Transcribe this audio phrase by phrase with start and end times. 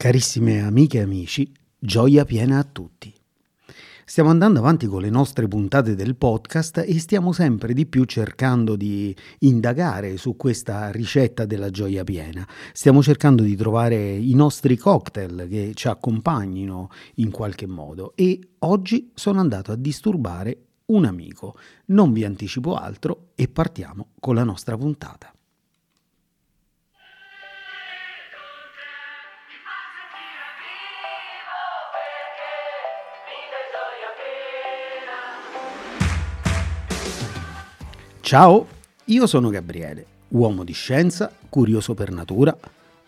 [0.00, 3.12] Carissime amiche e amici, gioia piena a tutti.
[4.04, 8.76] Stiamo andando avanti con le nostre puntate del podcast e stiamo sempre di più cercando
[8.76, 12.46] di indagare su questa ricetta della gioia piena.
[12.72, 19.10] Stiamo cercando di trovare i nostri cocktail che ci accompagnino in qualche modo e oggi
[19.14, 21.56] sono andato a disturbare un amico.
[21.86, 25.32] Non vi anticipo altro e partiamo con la nostra puntata.
[38.28, 38.66] Ciao,
[39.06, 42.54] io sono Gabriele, uomo di scienza, curioso per natura,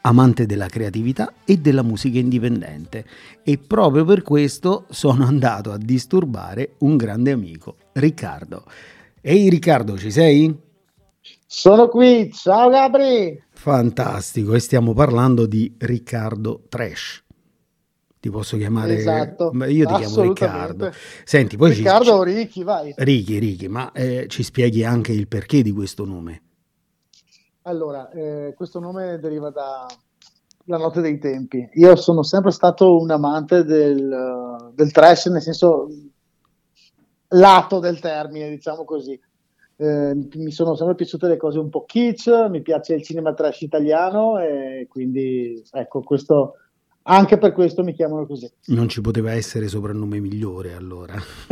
[0.00, 3.04] amante della creatività e della musica indipendente
[3.42, 8.64] e proprio per questo sono andato a disturbare un grande amico, Riccardo.
[9.20, 10.56] Ehi Riccardo, ci sei?
[11.46, 13.42] Sono qui, ciao Gabri!
[13.50, 17.24] Fantastico, e stiamo parlando di Riccardo Trash
[18.20, 20.92] ti posso chiamare esatto, io ti chiamo Riccardo.
[21.24, 22.92] Senti poi Riccardo o Ricky vai.
[22.96, 26.42] Ricky Ricky ma eh, ci spieghi anche il perché di questo nome?
[27.62, 29.86] Allora eh, questo nome deriva da
[30.64, 31.68] la notte dei tempi.
[31.74, 35.88] Io sono sempre stato un amante del, del trash nel senso
[37.28, 39.18] lato del termine diciamo così.
[39.76, 43.62] Eh, mi sono sempre piaciute le cose un po' kitsch mi piace il cinema trash
[43.62, 46.56] italiano e quindi ecco questo
[47.10, 48.50] anche per questo mi chiamano così.
[48.66, 51.14] Non ci poteva essere soprannome migliore allora.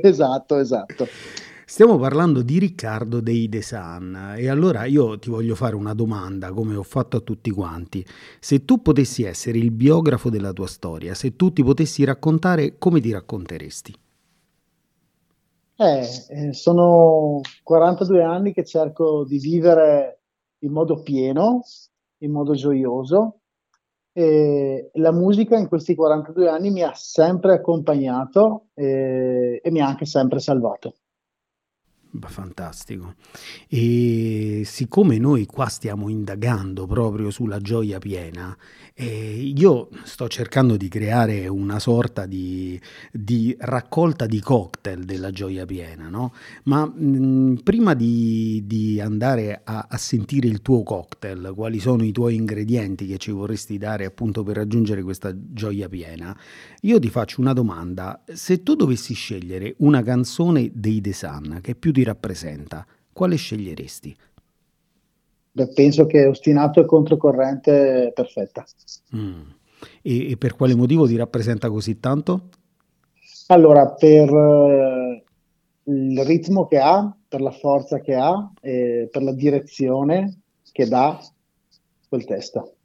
[0.00, 1.06] esatto, esatto.
[1.66, 6.52] Stiamo parlando di Riccardo dei The Sun e allora io ti voglio fare una domanda
[6.52, 8.06] come ho fatto a tutti quanti.
[8.38, 13.00] Se tu potessi essere il biografo della tua storia, se tu ti potessi raccontare, come
[13.00, 13.94] ti racconteresti?
[15.76, 20.20] Eh, eh sono 42 anni che cerco di vivere
[20.60, 21.62] in modo pieno,
[22.18, 23.40] in modo gioioso,
[24.16, 29.88] e la musica in questi 42 anni mi ha sempre accompagnato e, e mi ha
[29.88, 30.94] anche sempre salvato.
[32.20, 33.14] Fantastico.
[33.68, 38.56] E siccome noi qua stiamo indagando proprio sulla gioia piena,
[38.96, 42.80] eh, io sto cercando di creare una sorta di,
[43.10, 46.32] di raccolta di cocktail della gioia piena, no?
[46.64, 52.12] Ma mh, prima di, di andare a, a, sentire il tuo cocktail, quali sono i
[52.12, 56.36] tuoi ingredienti che ci vorresti dare appunto per raggiungere questa gioia piena,
[56.82, 58.22] io ti faccio una domanda.
[58.32, 64.16] Se tu dovessi scegliere una canzone dei The Sun che più ti rappresenta, quale sceglieresti?
[65.52, 68.64] Beh, penso che ostinato e controcorrente perfetta.
[69.14, 69.42] Mm.
[70.02, 72.48] E, e, per quale motivo ti rappresenta così tanto?
[73.48, 75.22] Allora, per uh,
[75.84, 80.40] il ritmo che ha, per la forza che ha e per la direzione
[80.72, 81.20] che dà
[82.08, 82.76] quel testo.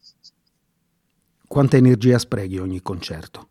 [1.48, 3.48] Quanta energia sprechi ogni concerto?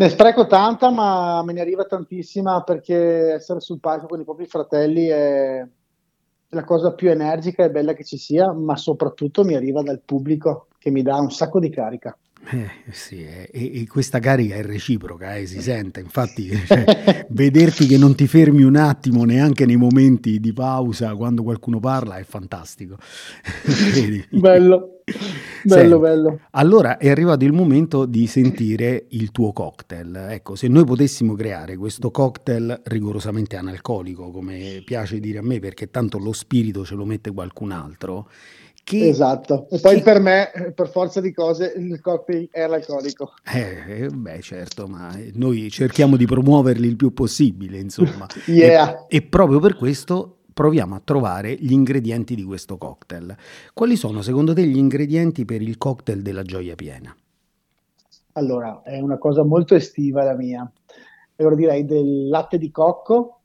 [0.00, 4.46] Ne spreco tanta, ma me ne arriva tantissima perché essere sul palco con i propri
[4.46, 5.62] fratelli è
[6.48, 10.68] la cosa più energica e bella che ci sia, ma soprattutto mi arriva dal pubblico
[10.78, 12.16] che mi dà un sacco di carica.
[12.42, 17.86] Eh, sì, eh, e, e, questa carica è reciproca, eh, si sente, infatti cioè, vederti
[17.86, 22.24] che non ti fermi un attimo neanche nei momenti di pausa quando qualcuno parla è
[22.24, 22.96] fantastico.
[24.30, 25.02] bello,
[25.62, 26.40] bello, Senti, bello.
[26.52, 30.28] Allora è arrivato il momento di sentire il tuo cocktail.
[30.30, 35.90] Ecco, se noi potessimo creare questo cocktail rigorosamente analcolico, come piace dire a me, perché
[35.90, 38.28] tanto lo spirito ce lo mette qualcun altro,
[38.90, 40.02] che, esatto, e poi che...
[40.02, 43.34] per me, per forza di cose, il cocktail è l'alcolico.
[43.44, 48.26] Eh, beh, certo, ma noi cerchiamo di promuoverli il più possibile, insomma.
[48.46, 49.06] yeah.
[49.06, 53.36] e, e proprio per questo proviamo a trovare gli ingredienti di questo cocktail.
[53.72, 57.14] Quali sono secondo te gli ingredienti per il cocktail della gioia piena?
[58.32, 60.70] Allora, è una cosa molto estiva la mia.
[61.36, 63.40] Allora direi del latte di cocco,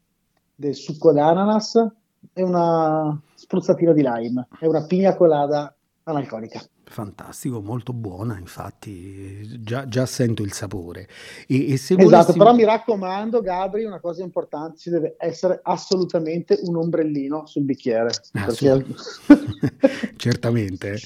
[0.56, 1.88] del succo d'ananas
[2.34, 4.48] e una spruzzatina di lime.
[4.60, 5.74] È una pina colada
[6.04, 6.62] analcolica.
[6.88, 11.08] Fantastico, molto buona, infatti già, già sento il sapore.
[11.48, 16.60] E, e se esatto, però mi raccomando, Gabri, una cosa importante, ci deve essere assolutamente
[16.62, 18.12] un ombrellino sul bicchiere.
[18.34, 18.86] Ah, perché...
[20.16, 21.00] Certamente,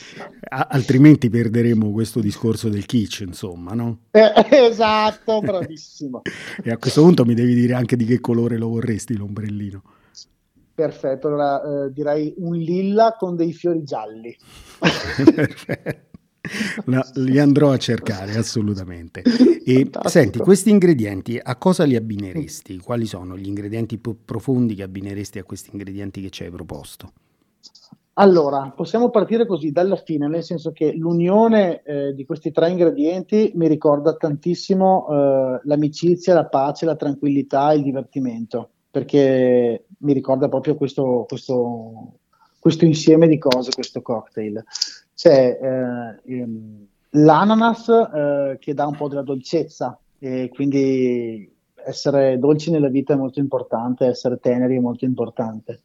[0.50, 4.00] A- altrimenti perderemo questo discorso del kitsch, insomma, no?
[4.12, 6.22] Eh, esatto, bravissimo.
[6.62, 9.82] e a questo punto mi devi dire anche di che colore lo vorresti l'ombrellino.
[10.80, 14.34] Perfetto, allora eh, direi un lilla con dei fiori gialli.
[16.86, 19.22] No, li andrò a cercare assolutamente.
[19.22, 22.80] E senti, questi ingredienti a cosa li abbineresti?
[22.80, 27.12] Quali sono gli ingredienti più profondi che abbineresti a questi ingredienti che ci hai proposto?
[28.14, 33.52] Allora, possiamo partire così dalla fine, nel senso che l'unione eh, di questi tre ingredienti
[33.56, 40.50] mi ricorda tantissimo eh, l'amicizia, la pace, la tranquillità e il divertimento, perché mi ricorda
[40.50, 42.14] proprio questo, questo,
[42.60, 44.64] questo insieme di cose, questo cocktail.
[45.16, 51.52] C'è eh, ehm, l'ananas eh, che dà un po' della dolcezza e quindi
[51.86, 55.82] essere dolci nella vita è molto importante, essere teneri è molto importante.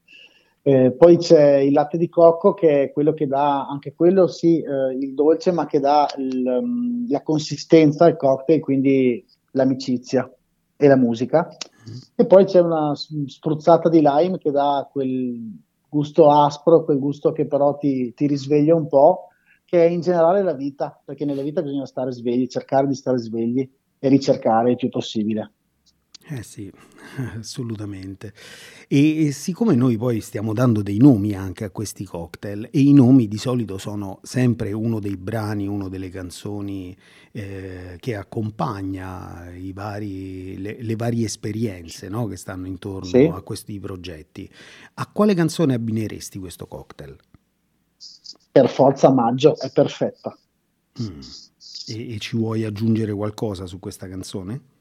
[0.67, 4.63] Eh, poi c'è il latte di cocco che è quello che dà anche quello sì
[4.63, 10.27] eh, il dolce ma che dà il, um, la consistenza al cocktail quindi l'amicizia
[10.75, 11.74] e la musica mm.
[12.15, 15.53] E poi c'è una spruzzata di lime che dà quel
[15.89, 19.29] gusto aspro quel gusto che però ti, ti risveglia un po'
[19.65, 23.19] che è in generale la vita perché nella vita bisogna stare svegli cercare di stare
[23.19, 25.53] svegli e ricercare il più possibile
[26.27, 26.73] eh sì,
[27.39, 28.33] assolutamente.
[28.89, 32.95] E, e, siccome noi poi stiamo dando dei nomi anche a questi cocktail, e i
[32.95, 36.97] nomi di solito sono sempre uno dei brani, una delle canzoni
[37.33, 43.31] eh, che accompagna vari, le, le, varie esperienze no, che stanno intorno sì.
[43.31, 44.51] a questi progetti,
[44.95, 47.17] a quale canzone abbineresti questo cocktail?
[48.51, 50.35] Per forza maggio, è perfetta.
[51.03, 51.21] Mm.
[51.89, 54.73] E, e ci vuoi aggiungere qualcosa su questa canzone?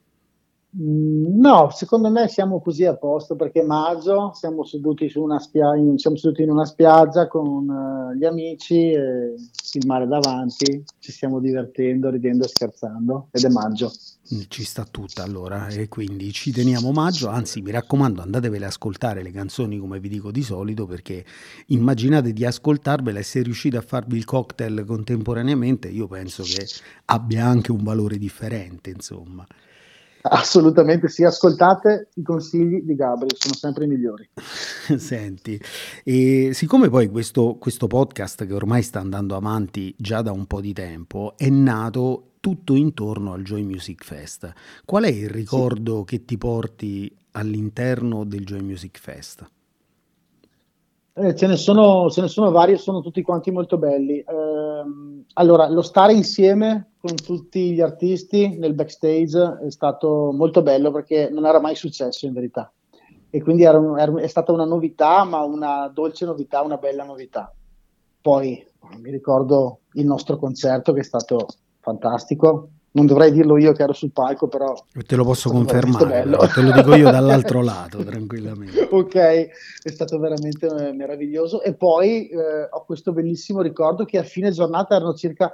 [0.76, 5.76] Mm, no, secondo me siamo così a posto perché maggio siamo seduti, su una spia-
[5.76, 9.36] in, siamo seduti in una spiaggia con uh, gli amici, eh,
[9.74, 13.92] il mare davanti, ci stiamo divertendo, ridendo e scherzando ed è maggio.
[14.34, 18.72] Mm, ci sta tutta allora e quindi ci teniamo maggio, anzi mi raccomando andatevele ad
[18.72, 21.24] ascoltare le canzoni come vi dico di solito perché
[21.68, 26.66] immaginate di ascoltarvele e se riuscite a farvi il cocktail contemporaneamente io penso che
[27.06, 29.46] abbia anche un valore differente insomma.
[30.26, 34.30] Assolutamente sì, ascoltate i consigli di Gabriel, sono sempre i migliori.
[34.98, 35.60] Senti,
[36.04, 40.62] e siccome poi questo, questo podcast che ormai sta andando avanti già da un po'
[40.62, 44.52] di tempo è nato tutto intorno al Joy Music Fest,
[44.86, 46.06] qual è il ricordo sì.
[46.06, 49.46] che ti porti all'interno del Joy Music Fest?
[51.16, 54.20] Eh, ce, ne sono, ce ne sono vari e sono tutti quanti molto belli.
[54.20, 54.26] Eh,
[55.34, 61.30] allora, lo stare insieme con tutti gli artisti nel backstage è stato molto bello perché
[61.30, 62.72] non era mai successo in verità.
[63.30, 67.04] E quindi era un, era, è stata una novità, ma una dolce novità, una bella
[67.04, 67.54] novità.
[68.22, 68.66] Poi
[69.02, 71.46] mi ricordo il nostro concerto che è stato
[71.82, 74.74] fantastico, non dovrei dirlo io che ero sul palco, però...
[75.06, 76.22] Te lo posso confermare,
[76.54, 78.88] te lo dico io dall'altro lato, tranquillamente.
[78.90, 81.64] ok, è stato veramente eh, meraviglioso.
[81.64, 85.52] E poi eh, ho questo bellissimo ricordo che a fine giornata erano circa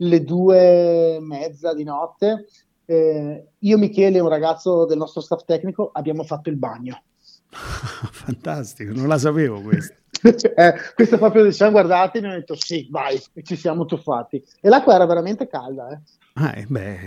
[0.00, 2.46] le due e mezza di notte.
[2.84, 7.02] Eh, io, Michele e un ragazzo del nostro staff tecnico abbiamo fatto il bagno.
[7.50, 9.94] Fantastico, non la sapevo questa.
[10.54, 13.84] eh, questo proprio ci siamo guardati e mi hanno detto sì, vai, e ci siamo
[13.84, 14.42] tuffati.
[14.60, 16.00] E l'acqua era veramente calda, eh.
[16.34, 16.98] Ah, eh, beh,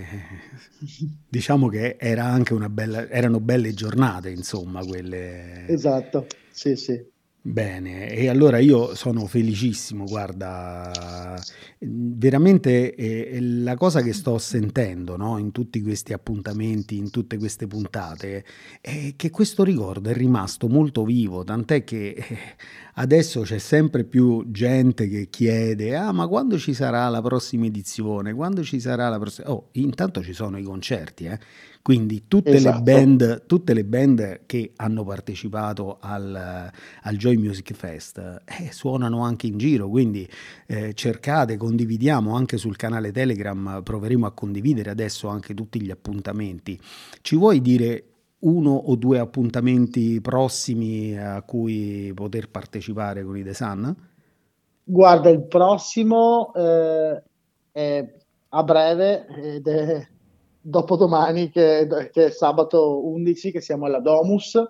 [1.30, 5.68] diciamo che era anche una bella, erano belle giornate, insomma, quelle.
[5.68, 7.12] Esatto, sì, sì.
[7.46, 11.38] Bene, e allora io sono felicissimo, guarda,
[11.78, 17.68] veramente eh, la cosa che sto sentendo no, in tutti questi appuntamenti, in tutte queste
[17.68, 18.46] puntate,
[18.80, 22.38] è che questo ricordo è rimasto molto vivo, tant'è che eh,
[22.94, 28.34] adesso c'è sempre più gente che chiede, ah ma quando ci sarà la prossima edizione,
[28.34, 29.52] quando ci sarà la prossima...
[29.52, 31.40] Oh, intanto ci sono i concerti, eh?
[31.84, 32.78] Quindi tutte, esatto.
[32.78, 39.24] le band, tutte, le band, che hanno partecipato al, al Joy Music Fest eh, suonano
[39.24, 40.28] anche in giro, quindi
[40.68, 46.80] eh, cercate, condividiamo anche sul canale Telegram, proveremo a condividere adesso anche tutti gli appuntamenti.
[47.22, 48.04] Ci vuoi dire
[48.40, 53.96] uno o due appuntamenti prossimi a cui poter partecipare con i The Sun?
[54.84, 57.24] Guarda, il prossimo eh,
[57.72, 58.14] è
[58.50, 60.08] a breve ed è
[60.60, 64.62] dopodomani, che, che, è sabato 11, che siamo alla Domus.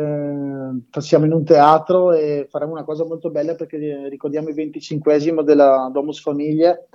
[0.00, 5.42] Eh, siamo in un teatro e faremo una cosa molto bella perché ricordiamo il 25
[5.44, 6.88] della Domus Famiglie,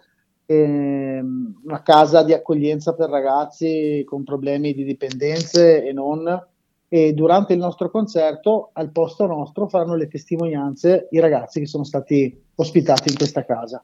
[0.46, 6.48] eh, una casa di accoglienza per ragazzi con problemi di dipendenze e non.
[6.88, 11.84] E durante il nostro concerto, al posto nostro, faranno le testimonianze i ragazzi che sono
[11.84, 13.84] stati ospitati in questa casa.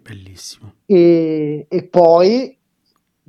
[0.00, 0.72] Bellissimo.
[0.86, 2.58] E, e poi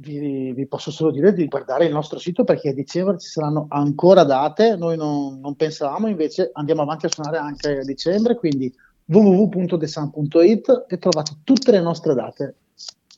[0.03, 3.65] vi, vi, posso solo dire di guardare il nostro sito perché a dicembre ci saranno
[3.69, 8.73] ancora date, noi non, non pensavamo, invece andiamo avanti a suonare anche a dicembre, quindi
[9.05, 12.55] www.desan.it e trovate tutte le nostre date.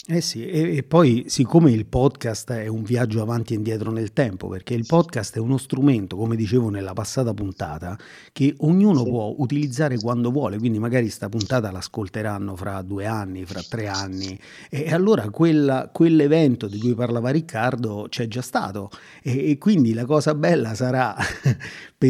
[0.07, 4.13] Eh sì, e, e, poi siccome il podcast è un viaggio avanti e indietro nel
[4.13, 7.97] tempo, perché il podcast è uno strumento, come dicevo nella passata puntata,
[8.31, 9.09] che ognuno sì.
[9.09, 14.39] può utilizzare quando vuole, quindi magari sta puntata l'ascolteranno fra due anni, fra tre anni,
[14.69, 18.91] e allora quella, quell'evento di cui parlava Riccardo c'è già stato,
[19.23, 21.15] e, e quindi la cosa bella sarà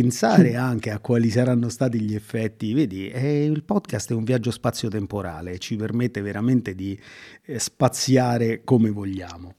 [0.02, 4.52] pensare anche a quali saranno stati gli effetti, vedi, eh, il podcast è un viaggio
[4.52, 7.00] spazio-temporale, ci permette veramente di
[7.46, 9.54] eh, spaziare come vogliamo.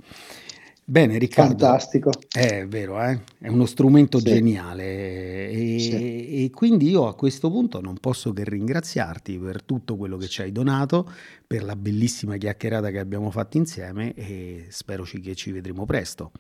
[0.85, 1.57] Bene, Riccardo.
[1.57, 2.11] Fantastico.
[2.31, 3.19] È vero, eh?
[3.39, 4.25] è uno strumento sì.
[4.27, 6.45] geniale e, sì.
[6.45, 10.43] e, quindi io a questo punto non posso che ringraziarti per tutto quello che ci
[10.43, 11.11] hai donato,
[11.47, 16.31] per la bellissima chiacchierata che abbiamo fatto insieme e spero che ci vedremo presto.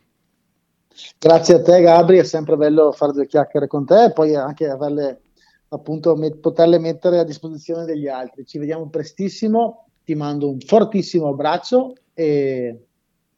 [1.18, 4.68] Grazie a te Gabri, è sempre bello fare due chiacchiere con te e poi anche
[4.68, 5.20] averle
[5.68, 8.46] appunto met- poterle mettere a disposizione degli altri.
[8.46, 12.84] Ci vediamo prestissimo ti mando un fortissimo abbraccio e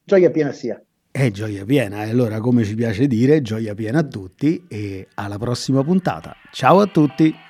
[0.05, 0.81] gioia piena sia.
[1.11, 5.39] È gioia piena, e allora come ci piace dire, gioia piena a tutti e alla
[5.39, 6.37] prossima puntata.
[6.53, 7.48] Ciao a tutti!